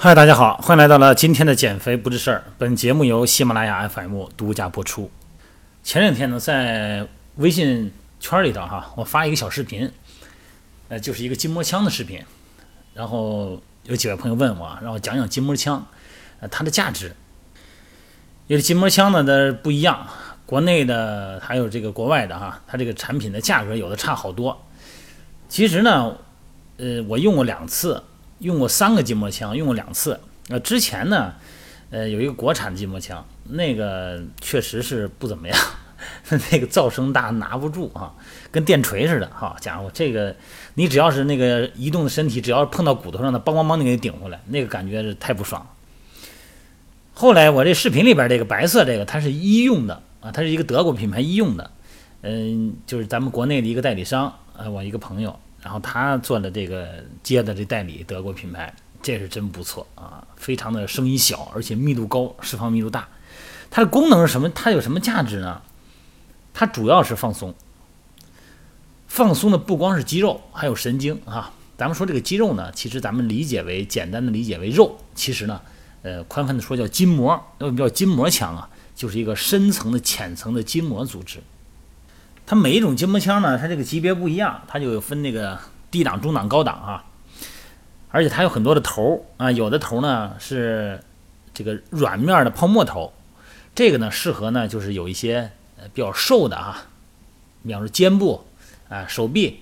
[0.00, 2.44] 嗨，大家好，欢迎来到了今天的减肥不是事儿。
[2.56, 5.10] 本节目由喜马拉雅 FM 独家播出。
[5.82, 7.04] 前两天呢，在
[7.34, 7.90] 微信
[8.20, 9.90] 圈里头哈，我发一个小视频，
[10.88, 12.22] 呃，就是一个筋膜枪的视频。
[12.94, 15.84] 然后有几位朋友问我，让我讲讲筋膜枪，
[16.38, 17.12] 呃，它的价值。
[18.46, 20.06] 因为筋膜枪呢，它不一样，
[20.46, 24.64] 国内的还有这个国外的哈，它这个产品的价格有的差好多。
[25.48, 26.16] 其实呢，
[26.76, 28.00] 呃，我用过两次。
[28.38, 30.18] 用过三个筋膜枪，用过两次。
[30.48, 31.34] 呃，之前呢，
[31.90, 35.58] 呃，有一个国产筋膜枪，那个确实是不怎么样，
[36.50, 38.14] 那个噪声大，拿不住啊，
[38.50, 39.26] 跟电锤似的。
[39.28, 40.34] 哈，家伙，这个
[40.74, 45.66] 你只要是那个移动的身体，只要是碰到骨头上的，梆梆梆的给你顶回来，那个感觉是太不爽。
[47.12, 51.70] 后来我这视频里边这个白色这个，它是医用的啊，它是一个德国品牌医用的，
[52.22, 55.38] 嗯，就是咱们国内的一个代理商，呃，我一个朋友。
[55.62, 63.08] 然后他做的这个接的这代理德国品牌，这是真不错啊，非常的声音小，而且密度高，释放密度大。
[63.70, 64.48] 它的功能是什么？
[64.50, 65.60] 它有什么价值呢？
[66.54, 67.54] 它主要是放松，
[69.06, 71.52] 放松的不光是肌肉，还有神经啊。
[71.76, 75.60] 咱们说这个肌肉呢，其实咱们理解为简单的理解为肉，其实呢，
[76.02, 78.68] 呃，宽泛的说叫筋膜，为什么叫筋膜枪啊？
[78.96, 81.40] 就是一个深层的、浅层的筋膜组织。
[82.48, 85.58] 它每一种筋膜枪呢，它这个级别不一样，它就有分那个
[85.90, 87.04] 低档、中档、高档啊，
[88.10, 90.98] 而且它有很多的头啊，有的头呢是
[91.52, 93.12] 这个软面的泡沫头，
[93.74, 95.50] 这个呢适合呢就是有一些
[95.92, 96.86] 比较瘦的啊，
[97.62, 98.42] 比方说肩部
[98.88, 99.60] 啊、手臂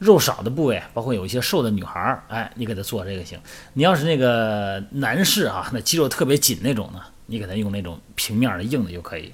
[0.00, 3.38] 肉少的部位，包括有一些瘦的女孩儿，哎，你给她做这个行。
[3.74, 9.32] 你要是那个男士啊，那肌肉特别紧那种呢，你给他用那种平面的硬的就可以。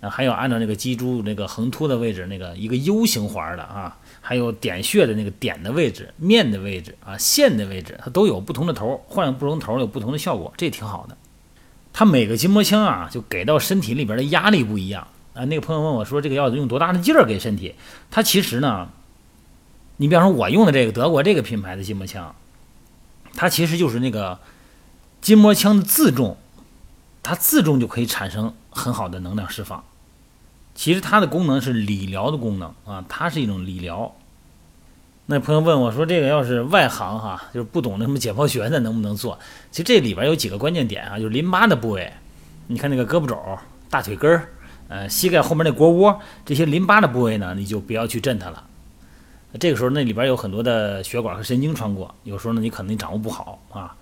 [0.00, 11.16] 啊，还有按照那个脊柱那个横突的位置，那个一个 U 型环的啊，还有点穴的那个点的位置、面的位置啊、线的位置，它都有不同的头，换不同头有不同的效果，这挺好的。
[11.92, 15.44] 它每个筋膜枪啊，就给到身体里边的压力不一样啊。
[15.44, 17.74] 那个朋友问我说，这个要用多大的劲儿给身体？
[18.10, 18.88] 它其实呢，
[19.98, 22.34] 你比方说我用的这个德国这个品牌的筋膜枪，
[23.34, 24.38] 它其实就是那个
[25.20, 26.38] 筋膜枪的自重，
[27.22, 29.84] 它自重就可以产生很好的能量释放。
[30.74, 34.14] 其实它的功能是理疗的功能啊，它是一种理疗。
[35.26, 39.38] 那朋友问我说：“这个要是外行哈，就是不懂那什么解剖学的，能不能做？”
[39.70, 42.12] 其实这里边有几个关键点啊，就是淋巴的部位，
[42.66, 43.38] 你看那个胳膊肘、
[43.88, 44.48] 大腿根儿、
[44.88, 48.64] 呃膝盖后面那腘窝这些淋巴的部位呢，你就不要去震它了。
[49.60, 53.94] 这个时候那里边有很多的血管和神经穿过，有时候呢你可能掌握不好啊。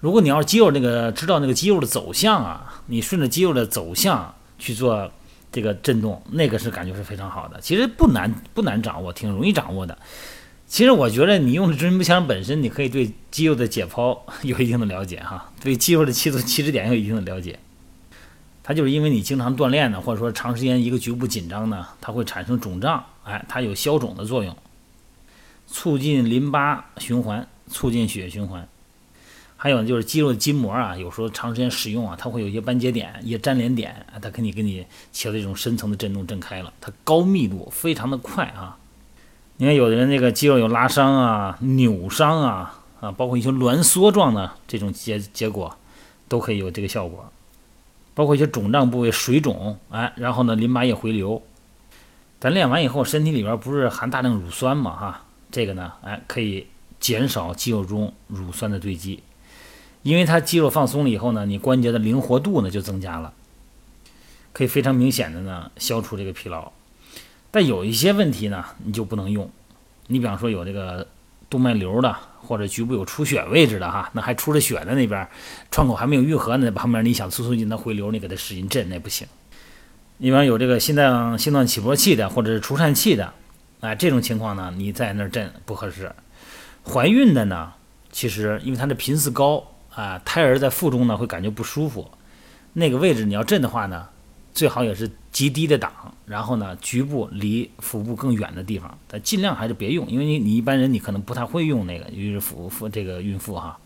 [0.00, 5.10] 如果你要是肌肉那个知道那个肌肉的走向啊，你顺着肌肉的走向去做。
[5.54, 9.96] 这个震动，那个是感觉是非常好的，其实不难不难掌握，挺容易掌握的。
[10.66, 17.56] 其实我觉得你用的针膜枪本身，你可以对肌肉的解剖 有一定的了解哈，对肌肉的起起止点有一定的了解。
[18.64, 24.56] 它就是因为你经常锻炼呢，或者说长时间一个局部紧张呢，它会产生肿胀，哎，它有消肿的作用，
[25.68, 28.66] 促进淋巴循环，促进血液循环。
[29.64, 36.70] 还有呢就是肌肉的筋膜啊，有时候长时间使用啊，它会有一些斑结点、一些粘连点它肯定给你起到一种深层的震动震开了。
[36.82, 38.76] 它高密度，非常的快啊。
[39.56, 45.74] 你看有的人那个肌肉有拉伤啊、扭伤啊啊，包括一些挛缩状的这种结结果，
[46.28, 47.32] 都可以有这个效果。
[48.14, 51.42] 包括一些肿胀部位水肿，哎，然后呢淋巴液回流。
[52.38, 55.24] 咱练完以后，身体里边不是含大量乳酸嘛哈？
[55.50, 56.66] 这个呢，哎，可以
[57.00, 59.22] 减少肌肉中乳酸的堆积。
[60.04, 63.32] 因为它肌肉放松了以后呢，你关节的灵活度呢就增加了，
[64.52, 66.70] 可以非常明显的呢消除这个疲劳。
[67.50, 69.50] 但有一些问题呢，你就不能用。
[70.08, 71.06] 你比方说有这个
[71.48, 75.26] 动脉瘤的，或者局部有出血位置的哈，那还出着血的那边，
[75.70, 79.26] 创口还没有愈合呢，旁边你想促促进它回流，你给它使劲震那不行。
[80.18, 83.32] 你比方有这个心脏心脏起搏器的，或者是除颤器的，
[83.80, 86.12] 哎，这种情况呢，你在那儿震不合适。
[86.84, 87.72] 怀孕的呢，
[88.12, 89.66] 其实因为它的频次高。
[89.94, 92.10] 啊，胎儿在腹中呢会感觉不舒服，
[92.72, 94.06] 那个位置你要震的话呢，
[94.52, 95.90] 最好也是极低的档，
[96.26, 103.78] 然后呢局部离腹部更远的地方，但尽量还是别用，因为你你一般人你可能不太会用那个，尤其是腹腹这个孕妇哈。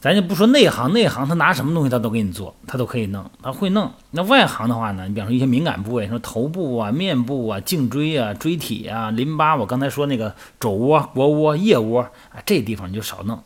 [0.00, 3.90] 咱就不说内行，内行他拿什么东西他都给你做，他都可以弄，他会弄。
[4.10, 13.40] 那外行的话呢，你比方说一些敏感部位，什么头部啊、面部啊、颈椎啊、椎体啊、淋巴，我刚才说那个肘窝、腘窝、腋窝啊，这地方你就少弄。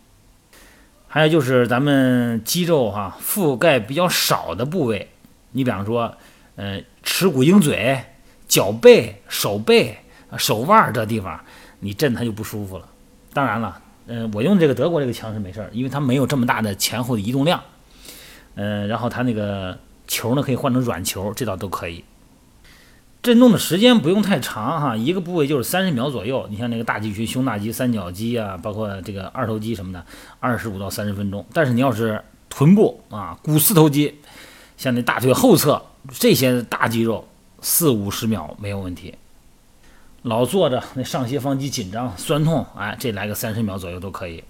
[1.09, 5.09] 还有就是咱们肌肉哈覆盖比较少的部位，
[5.53, 6.15] 你比方说，
[6.57, 7.99] 呃，耻骨鹰嘴、
[8.47, 9.97] 脚背、手背、
[10.37, 11.41] 手腕这地方，
[11.81, 12.87] 你震它就不舒服了。
[13.33, 17.63] 当然了，嗯，我用这个德国这个枪是没事儿，因为它没有这么大的前后的移动量。
[18.57, 22.05] 嗯，然后它那个球呢可以换成软球，这倒都可以。
[23.21, 26.47] 震动的时间不用太长哈，一个部位就是三十秒左右。
[26.51, 30.07] 你像那个大肌群、胸大肌、三角肌啊，包括这个二头肌什么的，
[30.39, 31.45] 二十五到三十分钟。
[31.53, 34.21] 但是你要是臀部啊、股四头肌，
[34.77, 37.27] 像那大腿后侧这些大肌肉，
[37.61, 39.15] 四五十秒没有问题。
[40.23, 44.45] 老坐着那上斜方肌紧张酸痛，哎，这来个三十秒左右都可以。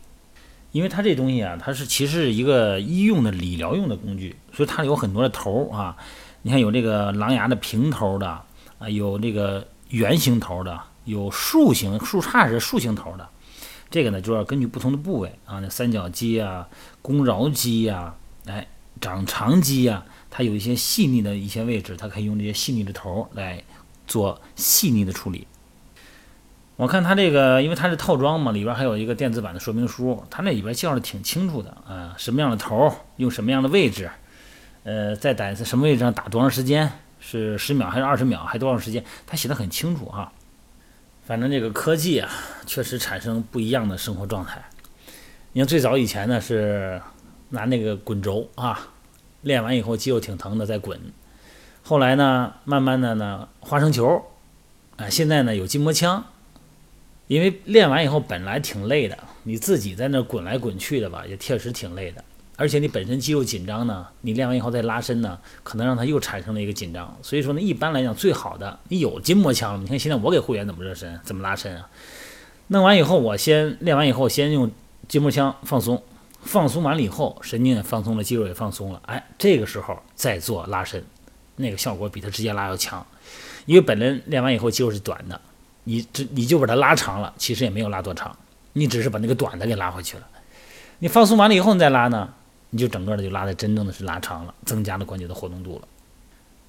[0.73, 5.97] 因为它这东西啊，它是其实是一个医用的理疗用的工具，所以它有很多的头啊。
[6.43, 8.43] 你看有这个狼牙的平头的。
[8.79, 13.29] 啊，有这个圆形头的，有竖形、竖叉是竖形头的。
[13.91, 16.69] 这个呢，就要根据不同的部位啊，那三角肌啊、
[17.03, 18.15] 肱桡肌呀、
[18.47, 18.67] 哎、
[19.01, 23.65] 长长肌呀，它有一些细腻的一些位置，它可以用这些细腻的头来
[24.07, 25.47] 做细腻的处理。
[26.77, 34.11] 我看它这个，因为它是套装嘛，里边还有一个电子版的说明书，它那里边介绍的挺清楚的啊，什么样的头用什么样的位置，
[34.85, 36.93] 呃，在打在什么位置上打多长时间。
[37.21, 39.05] 是十秒还是二十秒，还多长时间？
[39.27, 40.33] 他写的很清楚哈。
[41.25, 42.31] 反正这个科技啊，
[42.67, 44.63] 确实产生不一样的生活状态。
[45.53, 47.01] 你看最早以前呢是
[47.51, 48.89] 拿那个滚轴啊，
[49.43, 50.99] 练完以后肌肉挺疼的在滚。
[51.83, 54.25] 后来呢，慢慢的呢花生球，
[54.97, 56.25] 啊，现在呢有筋膜枪。
[57.27, 62.25] 因为练完以后本来挺累的，你自己在那滚来滚去的吧，也确实挺累的。
[62.59, 67.17] 而且你本身肌肉紧张呢，你练完以后再拉伸呢，可能让它又产生了一个紧张。
[67.23, 71.89] 所以说呢，一般来讲最好的，你有筋膜枪了，你看现在我给会员怎么热身，怎么拉伸啊？
[72.67, 74.69] 弄完以后，我先练完以后，先用
[75.07, 76.03] 筋膜枪放松，
[76.43, 81.05] 放松完了以后，神经也放松了，肌肉也放松了，哎，这个时候再做拉伸，
[81.55, 83.07] 那个效果比它直接拉要强。
[83.67, 85.41] 因为本人练完以后肌肉是短的，
[85.85, 88.37] 你这你就把它拉长了，其实也没有拉多长，
[88.73, 90.27] 你只是把那个短的给拉回去了。
[90.99, 92.35] 你放松完了以后，你再拉呢？
[92.71, 95.89] 你就整个的就拉的真正的是拉长了，增加了关节的活动度了。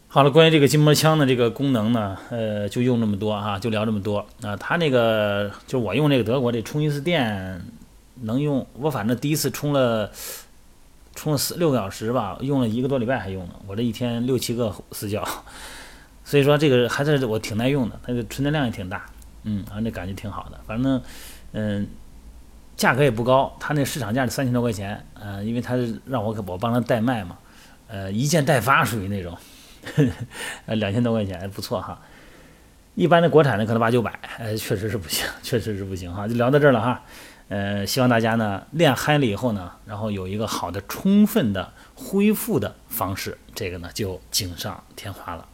[0.07, 4.55] 好了，关于这个筋膜枪的这个功能呢，呃，就用这么多哈，就聊这么多啊。
[4.55, 7.61] 它那个就我用这个德国这充一次电
[8.21, 10.09] 能用，我反正第一次充了
[11.13, 13.53] 充了四六个小时吧，用了一个多礼拜还用呢。
[13.67, 15.27] 我这一天六七个死角，
[16.25, 19.05] 所以说这个还是我挺耐用的，它的存电量也挺大，
[19.43, 20.59] 嗯，反正感觉挺好的。
[20.65, 21.01] 反正
[21.51, 21.87] 嗯。
[22.79, 27.37] 价格也不高，他那市场价是三千多块钱，呃，因为他是让我我帮他代卖嘛，
[27.89, 29.37] 呃，一件代发属于那种，
[30.65, 31.99] 呃，两千多块钱不错哈。
[32.95, 36.25] 一般的国产的可能八九百，呃，确实是不行， 确实是不行哈。
[36.25, 37.03] 就聊到这儿了哈，
[37.49, 45.45] 呃，希望大家呢练嗨了以后呢，然后有一个好的、充分的恢复的方式，这个呢就锦上添花了。